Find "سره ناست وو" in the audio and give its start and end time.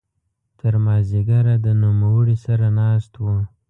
2.45-3.35